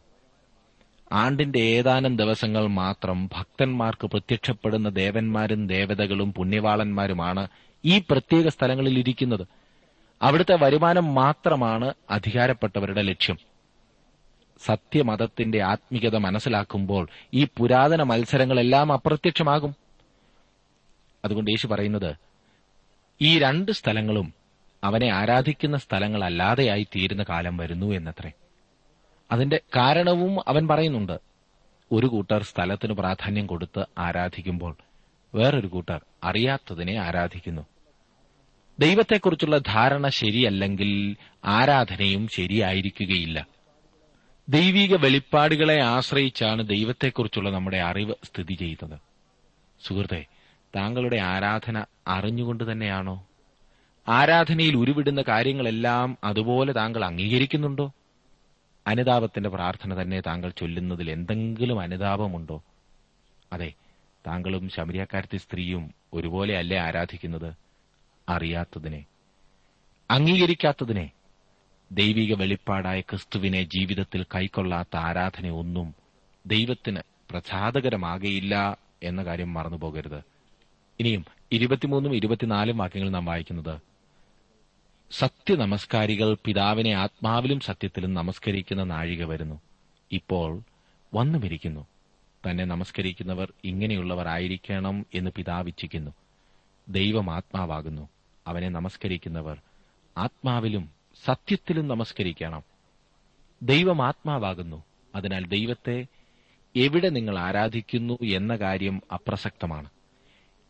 [1.11, 7.43] ആണ്ടിന്റെ ഏതാനും ദിവസങ്ങൾ മാത്രം ഭക്തന്മാർക്ക് പ്രത്യക്ഷപ്പെടുന്ന ദേവന്മാരും ദേവതകളും പുണ്യവാളന്മാരുമാണ്
[7.85, 9.47] ഈ പ്രത്യേക സ്ഥലങ്ങളിൽ ഇരിക്കുന്നത്.
[10.21, 13.37] അവിടുത്തെ വരുമാനം മാത്രമാണ് അധികാരപ്പെട്ടവരുടെ ലക്ഷ്യം.
[14.65, 19.75] സത്യമതത്തിന്റെ ആത്മീയത മനസ്സിലാക്കുമ്പോൾ ഈ പുരാതന മത്സരങ്ങളെല്ലാം അപ്രത്യക്ഷമാകും.
[21.25, 22.15] അതുകൊണ്ട് യേശു പറയുന്നത്
[23.21, 24.33] ഈ രണ്ട് സ്ഥലങ്ങളും
[24.83, 28.31] അവനെ ആരാധിക്കുന്ന സ്ഥലങ്ങളല്ലാതെയായി തീരുന്ന കാലം വരുന്നു എന്നത്രേ.
[29.31, 31.19] അതിന്റെ കാരണവും അവൻ പറയുന്നുണ്ട്.
[31.91, 34.77] ഒരു കൂട്ടർ സ്ഥലത്തിന് പ്രാധാന്യം കൊടുത്ത് ആരാധിക്കുമ്പോൾ
[35.35, 37.72] വേറൊരു കൂട്ടർ അറിയാത്തതിനെ ആരാധിക്കുന്നു.
[38.79, 41.15] ദൈവത്തെക്കുറിച്ചുള്ള ധാരണ ശരിയല്ലെങ്കിൽ
[41.45, 43.47] ആരാധനയും ശരിയായിരിക്കുകയില്ല.
[44.49, 48.99] ദൈവിക വെളിപ്പാടുകളെ ആശ്രയിച്ചാണ് ദൈവത്തെക്കുറിച്ചുള്ള നമ്മുടെ അറിവ് സ്ഥിതി ചെയ്യുന്നത്.
[49.87, 50.25] സുഹൃത്തെ
[50.75, 53.27] താങ്കളുടെ ആരാധന അറിഞ്ഞുകൊണ്ട് തന്നെയാണോ?
[54.07, 57.91] ആരാധനയിൽ ഉരുവിടുന്ന കാര്യങ്ങളെല്ലാം അതുപോലെ താങ്കൾ അംഗീകരിക്കുന്നുണ്ടോ?
[58.87, 62.63] അനുതാപത്തിന്റെ പ്രാർത്ഥന തന്നെ താങ്കൾ ചൊല്ലുന്നതിൽ എന്തെങ്കിലും അനുതാപമുണ്ടോ?
[63.53, 63.73] അതെ
[64.27, 67.62] താങ്കളും ശമരിയാക്കാരത്തെ സ്ത്രീയും ഒരുപോലെ അല്ലേ ആരാധിക്കുന്നത്?
[68.29, 69.05] അറിയാത്തതിനെ
[70.11, 71.11] അംഗീകരിക്കാത്തതിനെ
[71.91, 75.95] ദൈവിക വെളിപ്പാടായ ക്രിസ്തുവിനെ ജീവിതത്തിൽ കൈക്കൊള്ളാത്ത ആരാധന ഒന്നും
[76.47, 76.99] ദൈവത്തിന്
[77.31, 80.23] പ്രസാദകരമാകയില്ല എന്ന കാര്യം മറന്നുപോകരുത്.
[80.99, 83.79] ഇനിയും ഇരുപത്തിമൂന്നും ഇരുപത്തിനാലും വാക്യങ്ങൾ നാം വായിക്കുന്നത്
[85.11, 89.61] സത്യനമസ്കാരികൾ പിതാവിനെ ആത്മാവിലും സത്യത്തിലും നമസ്കരിക്കുന്ന നാഴിക വരുന്നു.
[90.11, 90.61] ഇപ്പോൾ
[91.13, 91.87] വന്നുമിരിക്കുന്നു.
[92.49, 96.11] തന്നെ നമസ്കരിക്കുന്നവർ ഇങ്ങനെയുള്ളവർ ആയിരിക്കണം എന്ന് പിതാവ് ഇച്ഛിക്കുന്നു.
[96.87, 98.09] ദൈവം ആത്മാവാകുന്നു
[98.47, 99.61] അവനെ നമസ്കരിക്കുന്നവർ
[100.17, 100.89] ആത്മാവിലും
[101.25, 102.63] സത്യത്തിലും നമസ്കരിക്കണം.
[103.63, 104.83] ദൈവം ആത്മാവാകുന്നു
[105.15, 106.05] അതിനാൽ ദൈവത്തെ
[106.75, 109.89] എവിടെ നിങ്ങൾ ആരാധിക്കുന്നു എന്ന കാര്യം അപ്രസക്തമാണ്.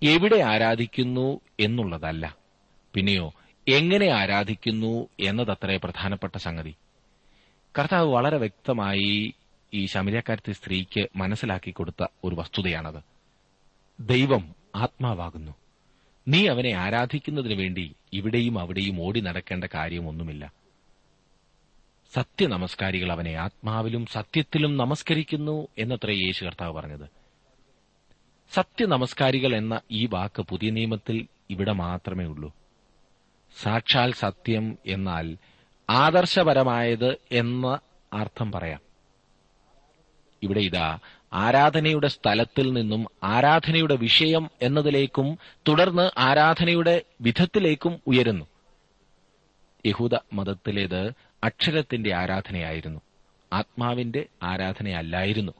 [0.03, 2.37] എവിടെ ആരാധിക്കുന്നു എന്നുള്ളതല്ല.
[2.93, 3.33] പിന്നെയോ
[3.67, 6.75] എങ്ങനെ ആരാധിക്കുന്നു എന്നതത്രേ പ്രധാനപ്പെട്ട സംഗതി.
[7.79, 9.33] കർത്താവ് വളരെ വ്യക്തമായി
[9.73, 13.03] ഈ ശമിരക്കാരത്തെ സ്ത്രീക്ക് മനസ്സിലാക്കി കൊടുത്ത ഒരു വസ്തുതയാണത്.
[13.99, 15.62] ദൈവം ആത്മാവാകുന്നു.
[16.27, 20.53] നീ അവനെ ആരാധിക്കുന്നതിനു വേണ്ടി ഇവിടെയും അവിടെയും ഓടി നടക്കേണ്ട കാര്യമൊന്നുമില്ല.
[22.13, 27.09] സത്യനമസ്കാരികൾ അവനെ ആത്മാവിലും സത്യത്തിലും നമസ്കരിക്കുന്നു എന്നത്രേ യേശു കർത്താവ് പറഞ്ഞത്.
[28.53, 32.53] സത്യനമസ്കാരികൾ എന്ന ഈ വാക്ക് പുതിയ നിയമത്തിൽ ഇവിടെ മാത്രമേ ഉള്ളൂ.
[33.61, 35.37] സാക്ഷാൽ സത്യം എന്നാൽ
[35.89, 37.79] ആദർശപരമായത് എന്ന
[38.13, 38.92] അർത്ഥം പറയാം.
[40.43, 40.99] ഇവിടെ ഇതാ
[41.33, 48.45] ആരാധനയുടെ സ്ഥലത്തിൽ നിന്നും ആരാധനയുടെ വിഷയം എന്നതിലേക്കും തുടർന്ന് ആരാധനയുടെ വിധത്തിലേക്കും ഉയരുന്നു.
[49.85, 53.01] യഹൂദ മതത്തിലേത് അക്ഷരത്തിന്റെ ആരാധനയായിരുന്നു.
[53.53, 55.51] ആത്മാവിന്റെ ആരാധനയല്ലായിരുന്നു.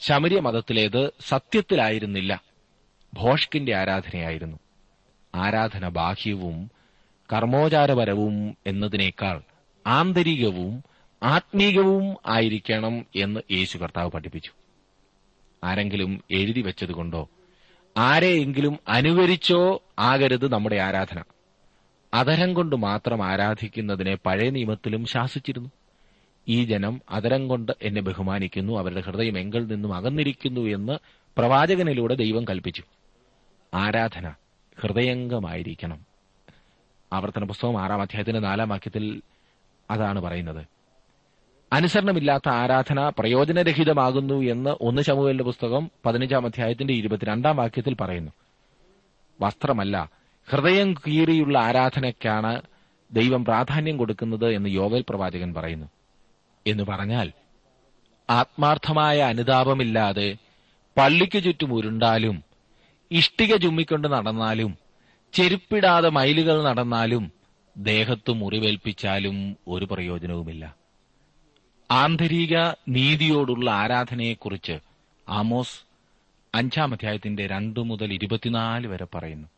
[0.00, 2.42] ശമരിയ മതത്തിലേത് സത്യത്തിലായിരുന്നില്ല.
[3.14, 4.58] ഭോഷ്കിന്റെ ആരാധനയായിരുന്നു.
[5.34, 6.70] ആരാധന ബാഹ്യവും
[7.32, 9.42] കർമ്മോചാരപരവും എന്നതിനേക്കാൾ
[9.86, 10.84] ആന്തരികവും
[11.22, 14.50] ആത്മീകവും ആയിരിക്കണം എന്ന് യേശു കർത്താവ് പഠിപ്പിച്ചു.
[15.64, 17.28] ആരെങ്കിലും എഴുതി വെച്ചതുകൊണ്ടോ
[17.96, 21.24] ആരെയെങ്കിലും അനുകരിച്ചോ ആകരുത് നമ്മുടെ ആരാധന.
[22.14, 25.70] അതരം കൊണ്ട് മാത്രം ആരാധിക്കുന്നതിനെ പഴയ നിയമത്തിലും ശാസിച്ചിരുന്നു.
[26.48, 30.98] ഈ ജനം അതരം കൊണ്ട് എന്നെ ബഹുമാനിക്കുന്നു അവരുടെ ഹൃദയം എങ്കിൽ നിന്നും അകന്നിരിക്കുന്നു എന്ന്
[31.38, 32.82] പ്രവാചകനിലൂടെ ദൈവം കൽപ്പിച്ചു.
[33.74, 34.34] ആരാധന
[34.80, 36.06] ഹൃദയംഗമായിരിക്കണം.
[37.12, 39.22] ആവർത്തന പുസ്തകം ആറാം അധ്യായത്തിന്റെ നാലാം വാക്യത്തിൽ
[39.90, 40.75] അതാണ് പറയുന്നത്.
[41.72, 48.32] അനുസരണമില്ലാത്ത ആരാധന പ്രയോജനരഹിതമാകുന്നു എന്ന് ഒന്ന് ശമുവേലിന്റെ പുസ്തകം പതിനഞ്ചാം അധ്യായത്തിന്റെ ഇരുപത്തിരണ്ടാം വാക്യത്തിൽ പറയുന്നു.
[49.40, 50.10] വസ്ത്രമല്ല
[50.48, 52.62] ഹൃദയം കീറിയുള്ള ആരാധനയ്ക്കാണ്
[53.12, 55.86] ദൈവം പ്രാധാന്യം കൊടുക്കുന്നത് എന്ന് യോവൽ പ്രവാചകൻ പറയുന്നു.
[56.66, 57.32] എന്ന് പറഞ്ഞാൽ
[58.30, 60.36] ആത്മാർത്ഥമായ അനുതാപമില്ലാതെ
[60.96, 62.44] പള്ളിക്ക് ചുറ്റും ഉരുണ്ടാലും
[63.10, 64.78] ഇഷ്ടിക ചുമ്മിക്കൊണ്ട് നടന്നാലും
[65.32, 67.32] ചെരുപ്പിടാതെ മൈലുകൾ നടന്നാലും
[67.76, 70.85] ദേഹത്ത് മുറിവേൽപ്പിച്ചാലും ഒരു പ്രയോജനവുമില്ല.
[71.90, 72.56] ആന്തരിക
[72.88, 74.78] നീതിയോടുള്ള ആരാധനയെക്കുറിച്ച്
[75.28, 75.80] ആമോസ്
[76.54, 79.48] അഞ്ചാം അധ്യായത്തിന്റെ രണ്ടു മുതൽ ഇരുപത്തിനാല് വരെ പറയുന്നു.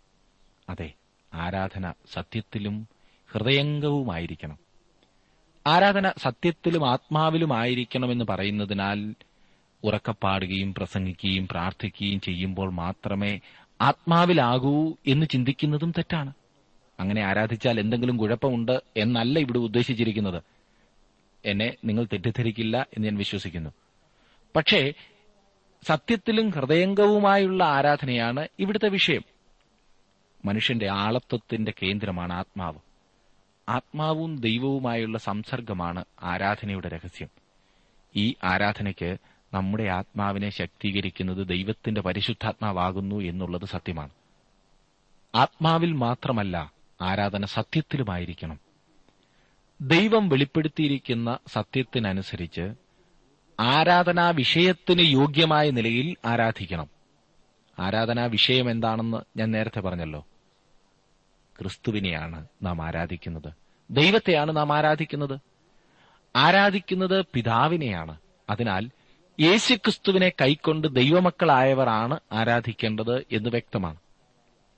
[0.69, 0.93] അതെ
[1.35, 2.89] ആരാധന സത്യത്തിലും
[3.31, 4.59] ഹൃദയംഗവുമായിരിക്കണം.
[5.67, 9.15] ആരാധന സത്യത്തിലും ആത്മാവിലുമായിരിക്കണമെന്ന് പറയുന്നതിനാൽ
[9.85, 13.41] ഉറക്കപ്പാടുകയും പ്രസംഗിക്കുകയും പ്രാർത്ഥിക്കുകയും ചെയ്യുമ്പോൾ മാത്രമേ
[13.81, 16.33] ആത്മാവിലാകൂ എന്ന് ചിന്തിക്കുന്നതും തെറ്റാണ്.
[17.01, 20.43] അങ്ങനെ ആരാധിച്ചാൽ എന്തെങ്കിലും കുഴപ്പമുണ്ട് എന്നല്ല ഇവിടെ ഉദ്ദേശിച്ചിരിക്കുന്നത്.
[21.49, 23.71] എന്നെ നിങ്ങൾ തെറ്റിദ്ധരിക്കില്ല എന്ന് ഞാൻ വിശ്വസിക്കുന്നു.
[24.57, 24.93] പക്ഷേ
[25.87, 29.23] സത്യത്തിലും ഹൃദയംഗവുമായുള്ള ആരാധനയാണ് ഇവിടുത്തെ വിഷയം.
[30.45, 32.79] മനുഷ്യന്റെ ആളത്വത്തിന്റെ കേന്ദ്രമാണ് ആത്മാവ്.
[33.69, 37.29] ആത്മാവും ദൈവവുമായുള്ള സംസർഗമാണ് ആരാധനയുടെ രഹസ്യം.
[38.17, 39.17] ഈ ആരാധനയ്ക്ക്
[39.55, 44.11] നമ്മുടെ ആത്മാവിനെ ശക്തീകരിക്കുന്നത് ദൈവത്തിന്റെ പരിശുദ്ധാത്മാവാകുന്നു എന്നുള്ളത് സത്യമാണ്.
[45.35, 48.68] ആത്മാവിൽ മാത്രമല്ല ആരാധന സത്യത്തിലുമായിരിക്കണം.
[49.81, 52.75] ദൈവം വെളിപ്പെടുത്തിയിരിക്കുന്ന സത്യത്തിനനുസരിച്ച്
[53.61, 56.87] ആരാധനാ വിഷയത്തിന് യോഗ്യമായ നിലയിൽ ആരാധിക്കണം.
[57.79, 60.27] ആരാധനാ വിഷയം എന്താണെന്ന് ഞാൻ നേരത്തെ പറഞ്ഞല്ലോ.
[61.61, 63.53] ക്രിസ്തുവിനെയാണ് നാം ആരാധിക്കുന്നത്.
[63.91, 65.41] ദൈവത്തെയാണ് നാം ആരാധിക്കുന്നത്.
[66.37, 68.19] ആരാധിക്കുന്നത് പിതാവിനെയാണ്.
[68.51, 68.91] അതിനാൽ
[69.41, 73.97] യേശുക്രിസ്തുവിനെ കൈക്കൊണ്ട് ദൈവമക്കളായവരാണ് ആരാധിക്കേണ്ടത് എന്ന് വ്യക്തമാണ്.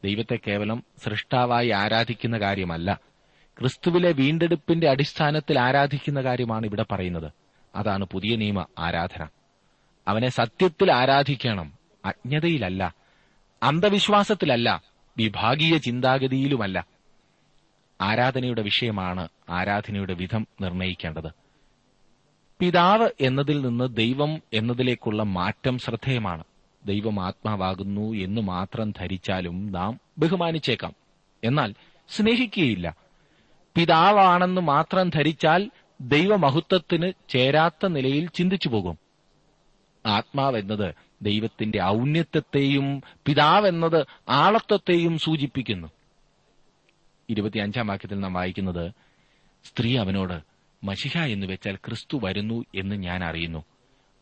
[0.04, 3.09] ദൈവത്തെ കേവലം സൃഷ്ടാവായി ആരാധിക്കുന്ന കാര്യമല്ല.
[3.58, 7.32] ക്രിസ്തുവിലെ വീണ്ടെടുപ്പിന്റെ അടിസ്ഥാനത്തിൽ ആരാധിക്കുന്ന കാര്യമാണ് ഇവിടെ പറയുന്നത്.
[7.74, 9.28] അതാണ് പുതിയ നിയമ ആരാധന.
[10.08, 11.72] അവനെ സത്യത്തിൽ ആരാധിക്കണം
[12.04, 12.94] അജ്ഞതയിലല്ല
[13.62, 14.82] അന്ധവിശ്വാസത്തിലല്ല
[15.18, 16.86] വിഭാഗീയ ചിന്താഗതിയിലുമല്ല.
[18.00, 21.32] ആരാധനയുടെ വിഷയമാണ് ആരാധനയുടെ വിധം നിർണയിക്കേണ്ടത്.
[22.58, 26.44] പിതാവ് എന്നതിൽ നിന്ന് ദൈവം എന്നതിലേക്കുള്ള മാറ്റം ശ്രദ്ധേയമാണ്.
[26.84, 30.94] ദൈവം ആത്മാവാകുന്നു എന്ന് മാത്രം ധരിച്ചാലും നാം ബഹുമാനിച്ചേക്കാം.
[31.44, 31.74] എന്നാൽ
[32.08, 33.09] സ്നേഹിക്കുകയില്ല.
[33.76, 38.98] പിതാവാണെന്ന് മാത്രം ധരിച്ചാൽ ദൈവമഹത്വത്തിന് ചേരാത്ത നിലയിൽ ചിന്തിച്ചു പോകും.
[40.06, 45.88] ആത്മാവെന്നത് ദൈവത്തിന്റെ ഔന്നത്യത്തെയും പിതാവെന്നത് ആളത്വത്തെയും സൂചിപ്പിക്കുന്നു.
[47.28, 48.92] ഇരുപത്തിയഞ്ചാം വാക്യത്തിൽ നാം വായിക്കുന്നത്
[49.64, 50.40] സ്ത്രീ അവനോട്
[50.84, 53.64] മഷിഹ എന്ന് വെച്ചാൽ ക്രിസ്തു വരുന്നു എന്ന് ഞാൻ അറിയുന്നു.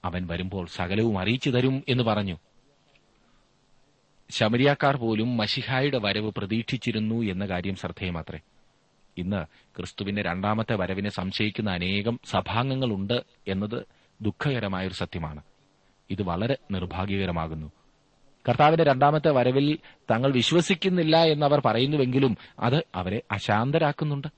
[0.04, 2.38] അവൻ വരുമ്പോൾ സകലവും അറിയിച്ചു തരും എന്ന് പറഞ്ഞു.
[4.30, 8.40] ശമരിയാക്കാർ പോലും മഷിഹായുടെ വരവ് പ്രതീക്ഷിച്ചിരുന്നു എന്ന കാര്യം ശ്രദ്ധേയമാത്രേ.
[9.18, 9.44] ഇന്ന്
[9.76, 13.84] ക്രിസ്തുവിന്റെ രണ്ടാമത്തെ വരവിനെ സംശയിക്കുന്ന അനേകം സഭാംഗങ്ങളുണ്ട് എന്നത്
[14.22, 15.42] ദുഃഖകരമായൊരു സത്യമാണ്.
[16.10, 17.72] ഇത് വളരെ നിർഭാഗ്യകരമാകുന്നു.
[18.48, 19.78] കർത്താവിന്റെ രണ്ടാമത്തെ വരവിൽ
[20.10, 24.28] തങ്ങൾ വിശ്വസിക്കുന്നില്ല എന്നവർ പറയുന്നുവെങ്കിലും അത് അവരെ അശാന്തരാക്കുന്നുണ്ട്.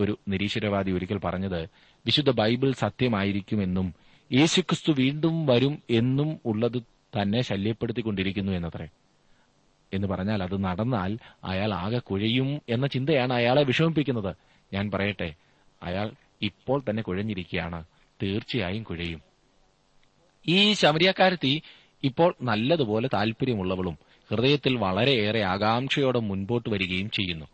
[0.00, 1.62] ഒരു നിരീശ്വരവാദി ഒരിക്കൽ പറഞ്ഞത്
[2.06, 3.94] വിശുദ്ധ ബൈബിൾ സത്യമായിരിക്കുമെന്നും
[4.32, 6.82] യേശുക്രിസ്തു വീണ്ടും വരും എന്നും ഉള്ളത്
[7.20, 8.88] തന്നെ ശല്യപ്പെടുത്തിക്കൊണ്ടിരിക്കുന്നു എന്നത്രേ.
[9.92, 14.36] എന്ന് പറഞ്ഞാൽ അത് നടന്നാൽ അയാൾ ആകെ കുഴയും എന്ന ചിന്തയാണ് അയാളെ വിഷമിപ്പിക്കുന്നത്.
[14.72, 15.34] ഞാൻ പറയട്ടെ
[15.82, 16.10] അയാൾ
[16.42, 17.84] ഇപ്പോൾ തന്നെ കുഴഞ്ഞിരിക്കുകയാണ്.
[18.22, 19.22] തീർച്ചയായും കുഴയും.
[20.48, 21.62] ഈ ശമരിയക്കാരത്തി
[22.04, 23.98] ഇപ്പോൾ നല്ലതുപോലെ താല്പര്യമുള്ളവളും
[24.30, 27.46] ഹൃദയത്തിൽ വളരെയേറെ ആകാംക്ഷയോടെ മുൻപോട്ട് വരികയും ചെയ്യുന്നു.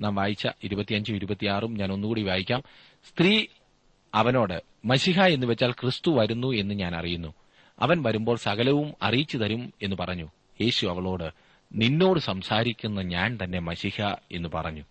[0.00, 2.62] നാം വായിച്ച ഇരുപത്തിയഞ്ചും ഇരുപത്തിയാറും ഞാൻ ഒന്നുകൂടി വായിക്കാം.
[3.04, 3.46] സ്ത്രീ
[4.14, 7.34] അവനോട് മഷിഹ എന്ന് വെച്ചാൽ ക്രിസ്തു വരുന്നു എന്ന് ഞാൻ അറിയുന്നു.
[7.80, 10.28] അവൻ വരുമ്പോൾ സകലവും അറിയിച്ചു തരും എന്ന് പറഞ്ഞു.
[10.62, 11.30] യേശു അവളോട്
[11.74, 14.84] നിന്നോട് സംസാരിക്കുന്ന ഞാൻ തന്നെ മഷിഹ എന്ന് പറഞ്ഞു.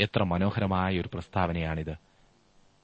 [0.00, 1.94] എത്ര മനോഹരമായ ഒരു പ്രസ്താവനയാണിത്.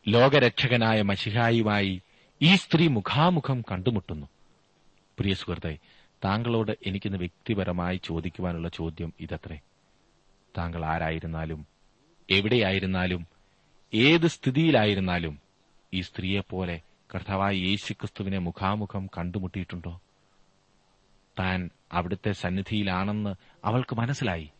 [0.08, 2.02] ലോകരക്ഷകനായ മഷിഹായുമായി
[2.42, 4.26] ഈ സ്ത്രീ മുഖാമുഖം കണ്ടുമുട്ടുന്നു.
[5.18, 5.78] പ്രിയ സുഹൃത്തെ
[6.24, 9.60] താങ്കളോട് എനിക്കിന്ന് വ്യക്തിപരമായി ചോദിക്കുവാനുള്ള ചോദ്യം ഇതത്രേ.
[10.58, 11.66] താങ്കൾ ആരായിരുന്നാലും
[12.30, 13.26] എവിടെയായിരുന്നാലും
[13.94, 15.38] ഏത് സ്ഥിതിയിലായിരുന്നാലും
[15.94, 16.80] ഈ സ്ത്രീയെപ്പോലെ
[17.14, 20.00] കർത്താവായ യേശുക്രിസ്തുവിനെ മുഖാമുഖം കണ്ടുമുട്ടിയിട്ടുണ്ടോ?
[21.40, 24.50] താൻ അവിടുത്തെ സന്നിധിയിലാണെന്ന് അവൾക്ക് മനസ്സിലായി.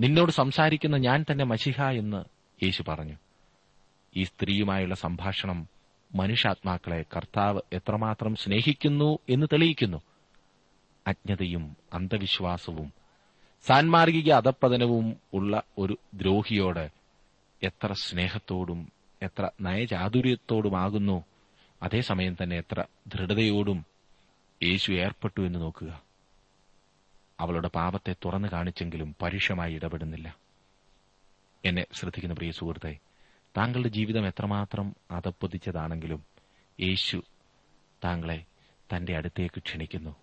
[0.00, 2.24] നിന്നോട് സംസാരിക്കുന്ന ഞാൻ തന്നെ മഷിഹ എന്ന്
[2.64, 3.16] യേശു പറഞ്ഞു.
[4.16, 5.68] ഈ സ്ത്രീയുമായുള്ള സംഭാഷണം
[6.14, 10.02] മനുഷ്യാത്മാക്കളെ കർത്താവ് എത്രമാത്രം സ്നേഹിക്കുന്നു എന്ന് തെളിയിക്കുന്നു.
[11.06, 12.92] അജ്ഞതയും അന്ധവിശ്വാസവും
[13.66, 16.90] സാൻമാർഗിക അധപ്പതനവും ഉള്ള ഒരു ദ്രോഹിയോട്
[17.62, 21.24] എത്ര സ്നേഹത്തോടും എത്ര നയചാതുര്യത്തോടുമാകുന്നു.
[21.82, 23.86] അതേസമയം തന്നെ എത്ര ദൃഢതയോടും
[24.62, 26.02] യേശു ഏർപ്പെട്ടു എന്ന് നോക്കുക.
[27.40, 30.36] അവളുടെ പാപത്തെ തുറന്നു കാണിച്ചെങ്കിലും പരുഷമായി ഇടപെടുന്നില്ല.
[31.64, 32.98] എന്നെ ശ്രദ്ധിക്കുന്ന പ്രിയ സുഹൃത്തെ
[33.56, 36.24] താങ്കളുടെ ജീവിതം എത്രമാത്രം അതപ്പൊതിച്ചതാണെങ്കിലും
[36.80, 37.22] യേശു
[38.04, 38.44] താങ്കളെ
[38.96, 40.16] തന്റെ അടുത്തേക്ക് ക്ഷണിക്കുന്നു.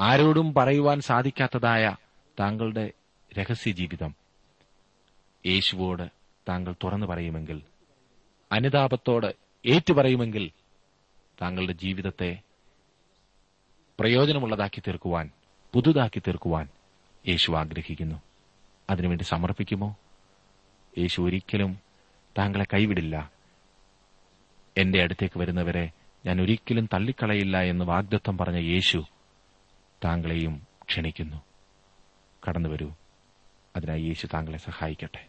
[0.00, 1.96] ആരോടും പറയുവാൻ സാധിക്കാത്തതായ
[2.40, 2.92] താങ്കളുടെ
[3.38, 4.14] രഹസ്യ ജീവിതം
[5.46, 6.08] യേശുവോട്
[6.48, 7.62] താങ്കൾ തുറന്നു പറയുമെങ്കിൽ
[8.52, 9.34] അനുതാപത്തോട്
[9.66, 10.50] ഏറ്റുപറയുമെങ്കിൽ
[11.42, 12.40] താങ്കളുടെ ജീവിതത്തെ
[14.00, 15.30] പ്രയോജനമുള്ളതാക്കി തീർക്കുവാൻ
[15.74, 16.68] പുതുതാക്കി തീർക്കുവാൻ
[17.28, 18.22] യേശു ആഗ്രഹിക്കുന്നു.
[18.90, 19.96] അതിനുവേണ്ടി സമർപ്പിക്കുമോ?
[20.98, 21.78] യേശു ഒരിക്കലും
[22.38, 23.30] താങ്കളെ കൈവിടില്ല.
[24.76, 25.90] എന്റെ അടുത്തേക്ക് വരുന്നവരെ
[26.26, 29.04] ഞാൻ ഒരിക്കലും തള്ളിക്കളയില്ല എന്ന് വാഗ്ദത്വം പറഞ്ഞ യേശു
[30.04, 31.42] താങ്കളെയും ക്ഷണിക്കുന്നു.
[32.48, 32.90] കടന്നുവരൂ.
[33.76, 35.28] അതിനായി യേശു താങ്കളെ സഹായിക്കട്ടെ.